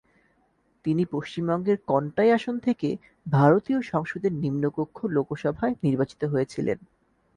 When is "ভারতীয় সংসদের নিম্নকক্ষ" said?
3.27-4.97